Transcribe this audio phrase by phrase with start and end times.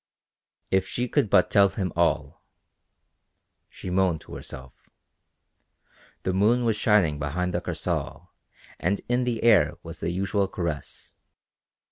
[0.71, 2.43] If she could but tell him all!
[3.69, 4.89] She moaned to herself.
[6.23, 8.29] The moon was shining behind the Kursaal
[8.79, 11.13] and in the air was the usual caress.